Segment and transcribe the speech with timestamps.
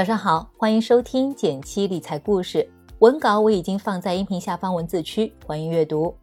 [0.00, 2.66] 早上好，欢迎收听减七理财故事。
[3.00, 6.16] 文稿我已经放在音频下方文字区，欢迎阅读。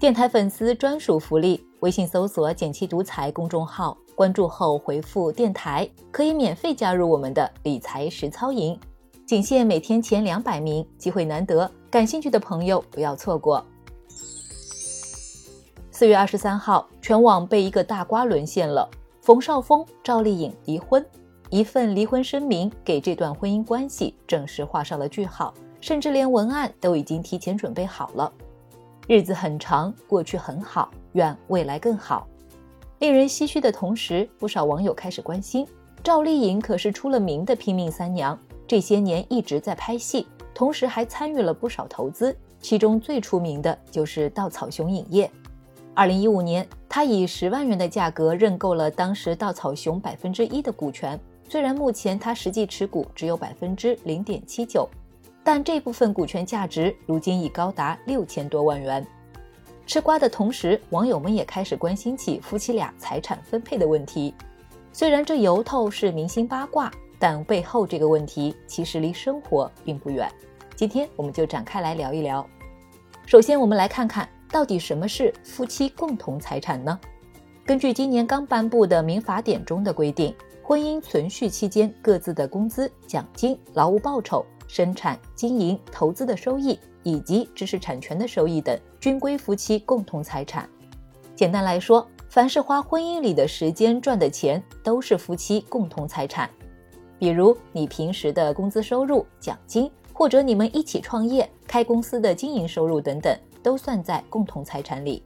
[0.00, 8.76] 电台粉丝专属福利：微信搜索“减七独裁公众号，关注后回复“电台”，可以免费加入我们的理财实操营，
[9.24, 13.64] 仅限每天前两百名，机会难得，感兴趣的朋友不要错过。
[15.92, 18.90] 四月二十三号，全网被一个大瓜沦陷了，
[19.20, 21.06] 冯绍峰、赵丽颖离婚。
[21.50, 28.32] 一份离婚声明给这段婚姻关系正式画上了句号，甚至连文案都已经提前准备好了。
[29.08, 32.28] 日子很长，过去很好，愿未来更好。
[33.00, 35.66] 令人唏嘘的同时，不少网友开始关心：
[36.04, 38.38] 赵丽颖可是出了名的拼命三娘，
[38.68, 45.28] 这些年一直在拍戏，同时还参与了不少投资，其中最出名的就是稻草熊影业。
[45.94, 51.18] 二零一五年，她以十万元的价格认购了当时稻草熊百分之一的股权。
[51.50, 54.88] 虽然目前他实际持股只有百分之零点七九，
[55.42, 59.04] 但这部分股权价值如今已高达六千多万元。
[59.84, 64.32] 吃瓜的同时，网友们也开始关心起夫妻俩财产分配的问题。
[64.92, 66.88] 虽然这由头是明星八卦，
[67.18, 70.30] 但背后这个问题其实离生活并不远。
[70.76, 72.46] 今天我们就展开来聊一聊。
[73.26, 76.96] 首先，我们来看看到底什么是夫妻共同财产呢？
[77.66, 80.32] 根据今年刚颁布的民法典中的规定。
[80.70, 90.70] 婚姻存续期间各自的工资、奖金、劳务报酬、生产经营、投资的收益以及知识产权的收益等，均归夫妻共同财产。
[91.34, 96.48] 简单来说，凡是花婚姻里的时间赚的钱，都是夫妻共同财产。
[97.18, 105.20] 比如你平时的工资收入、奖金，或者你们一起创业开公司的经营收入等等，都算在共同财产里。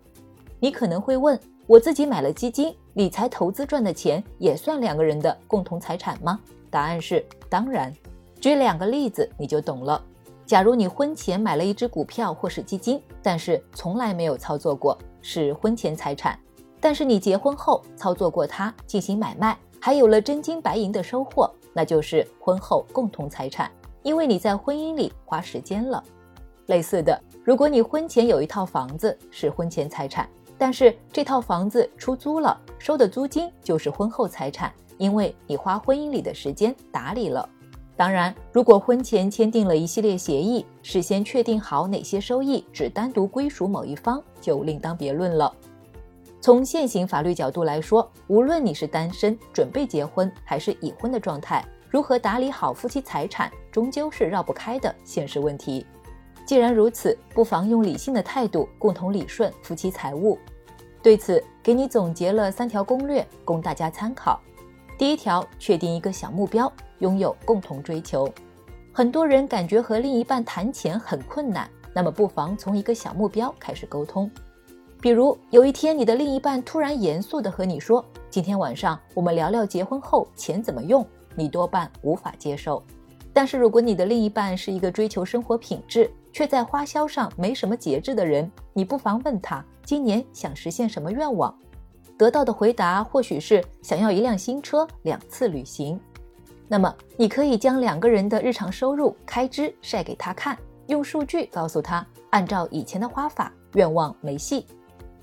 [0.59, 1.39] 你可能会问。
[1.67, 6.39] 我自己买了基金，理财投资赚的钱也算两个人的共同财产吗？
[6.69, 7.91] 答案是当然。
[8.39, 10.03] 举两个例子你就懂了。
[10.45, 16.35] 假如你婚前买了一只股票或是基金，但是从来没有操作过，是婚前财产；
[16.79, 23.71] 但是你结婚后操作过它进行买卖，还有了真金白银的收获，那就是婚后共同财产，
[24.03, 26.05] 因为你在婚姻里花时间了。
[26.67, 30.29] 类似的，如果你婚前有一套房子，是婚前财产。
[30.57, 37.49] 但是这套房子出租了，收的租金就是婚后财产，因为你花婚姻里的时间打理了。
[37.97, 45.55] 当然，如果婚前签订了一系列协议，事先确定好哪些收益只单独归属某一方，就另当别论了。
[46.41, 55.87] 从现行法律角度来说，无论你是单身、准备结婚还是已婚的状态，如何打理好夫妻财产，终究是绕不开的现实问题。
[56.47, 60.39] 既然如此，不妨用理性的态度共同理顺夫妻财务。
[61.03, 64.41] 对此，给你总结了三条攻略，供大家参考。
[64.99, 68.31] 第一条，确定一个小目标，拥有共同追求。
[68.93, 74.31] 很多人感觉和另一半谈钱很困难，那么不妨从一个小目标开始沟通。
[75.01, 81.05] 比如，有一天你的另一半突然严肃地和你说：“今天晚上我们聊聊结婚后钱怎么用。”
[81.35, 82.83] 你多半无法接受。
[83.33, 91.57] 但是如果你的另一半是一个追求生活品质，却在花销上没什么节制的人，你不妨问他今年想实现什么愿望，
[92.19, 95.99] 得到的回答或许是想要一辆新车、两次旅行。
[96.67, 100.59] 那么你可以将两个人的日常收入、开支晒给他看，
[100.89, 104.67] 用数据告诉他，按照以前的花法，愿望没戏。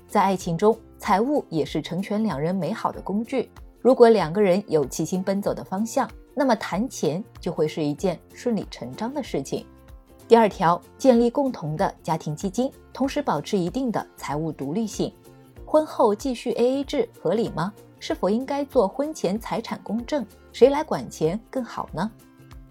[0.06, 3.50] 在爱情中，财务也是成全两人美好的工具。
[3.82, 9.66] 如果两个人有齐心奔走的方向，那么谈钱就会是一件顺理成章的事情。
[10.28, 15.12] 第二条，建立共同的家庭基金，同时保持一定的财务独立性。
[15.66, 17.72] 婚后继续 AA 制合理吗？
[17.98, 20.26] 是否应该做婚前财产公证？
[20.52, 22.10] 谁来管钱更好呢？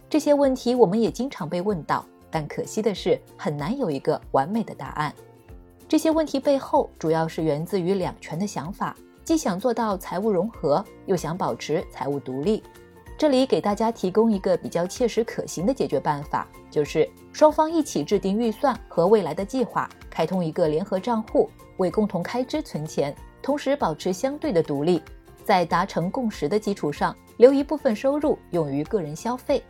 [0.10, 5.14] 这些问题我们也经常被问到，但可惜的是很难有一个完美的答案。
[5.88, 12.64] 这些问题背后主要是源自于两全的想法，既想做到财务融合，又想保持财务独立。
[13.22, 21.48] 这里给大家提供一个比较切实可行的解决办法，就是双方一起制定预算和未来的计划，开通一个联合账户，
[21.78, 25.04] 为共同开支存钱，同时保持相对的独立。
[25.46, 29.62] 在达成共识的基础上，留一部分收入用于个人消费。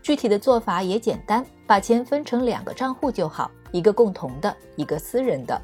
[0.00, 5.60] 具体的做法也简单，把钱分成两个账户就好，一个共同的，一个私人的。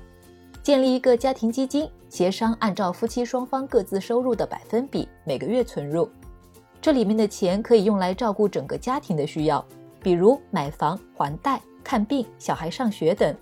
[0.62, 6.06] 建立一个家庭基金，协商按照夫妻双方各自收入的百分比，每个月存入。
[6.82, 9.64] 这里面的钱可以用来照顾整个家庭的需要，
[10.02, 13.32] 比如买房、还贷、看病、小孩上学等。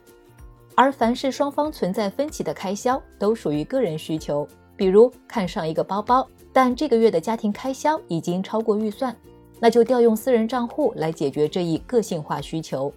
[0.75, 4.47] 而凡是双方存在分歧的开销，都属于个人需求，
[4.77, 9.17] 比如看上一个包包，但这个月的家庭开销已经超过预算，
[9.59, 12.93] 那就调用私人账户来解决这一个性化需求。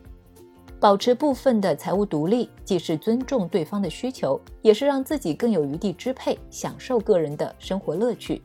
[0.77, 8.41] 保持部分的财务独立，既是尊重对方的需求，也是让自己更有余地支配、享受个人的生活乐趣。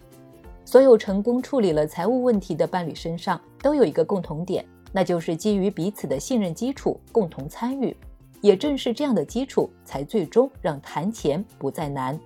[0.71, 4.63] 所有成功处理了财务问题的伴侣身上都有一个共同点，
[4.93, 7.97] 那就是基于彼此的信任基础，共同参与。
[8.43, 12.21] 也正是这样的基础，才最终让谈钱不再难。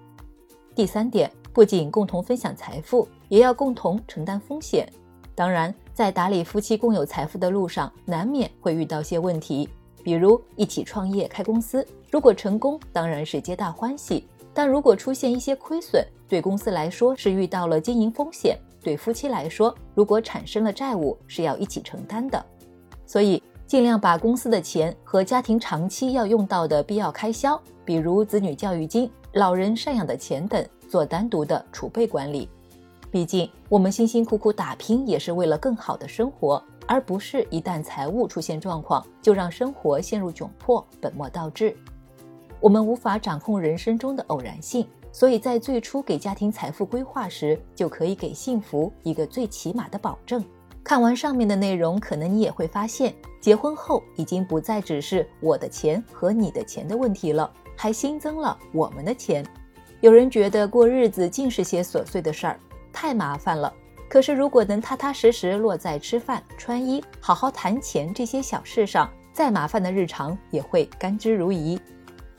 [0.75, 4.93] 第三点，不仅共同分享财富，也要共同承担风险。
[5.37, 9.69] 当然，在打理夫妻共有财富的路上，难免会遇到些问题。
[10.03, 22.45] 比如一起创业开公司，如果成功当然是皆大欢喜，但如果出现一些亏损，对公司来说是遇到了经营风险，对夫妻来说，如果产生了债务是要一起承担的。
[23.07, 32.49] 所以尽量把公司的钱和家庭长期要用到的必要开销，比如子女教育金、老人赡养的钱等，做单独的储备管理。
[33.11, 36.63] 毕竟我们辛辛苦苦打拼也是为了更好的生活。
[36.89, 41.75] 而不是一旦财务出现状况，就让生活陷入窘迫，本末倒置。
[42.63, 50.45] 我们无法掌控人生中的偶然性，所以在最初给家庭财富规划时，就可以给幸福一个最起码的保证。
[50.85, 59.45] 看完上面的内容，可能你也会发现，结婚后已经不再只是我的钱和你的钱的问题了，还新增了我们的钱。
[60.01, 62.61] 有人觉得过日子尽是些琐碎的事儿，
[62.93, 63.73] 太麻烦了。
[64.09, 71.77] 可是，如果能踏踏实实落在吃饭、穿衣、好好谈钱这些小事上，再麻烦的日常也会甘之如饴。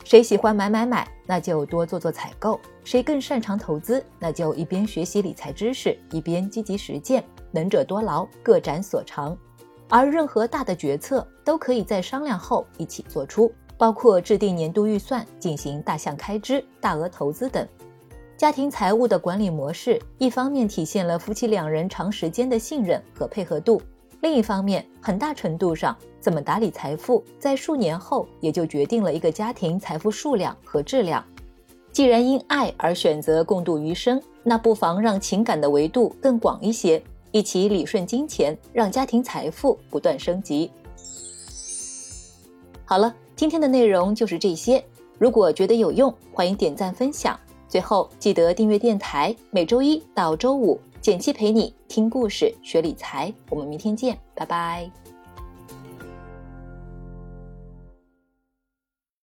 [0.03, 7.23] 谁喜欢买买买，那就多做做采购；谁更擅长投资，那就一边学习理财知识，一边积极实践。
[7.51, 9.37] 能者多劳，各展所长。
[9.87, 17.67] 而任何大的决策都可以在商量后一起做出，包括制定年度预算、进行大项开支、大额投资等。
[18.35, 23.81] 家庭财务的管理模式，一方面体现了夫妻两人长时间的信任和配合度，
[24.23, 31.21] 另一方面，很大程度上，怎么打理财富，在数年后也就决定了一个家庭财富数量和质量。
[31.91, 37.03] 既然因爱而选择共度余生，那不妨让情感的维度更广一些，
[37.33, 40.71] 一起理顺金钱，让家庭财富不断升级。
[42.85, 44.81] 好了，今天的内容就是这些。
[45.19, 47.37] 如果觉得有用，欢迎点赞分享。
[47.67, 53.33] 最后记得订阅电台，每周一到周五，简七陪你听故事、学理财。
[53.49, 54.89] 我们明天见，拜拜。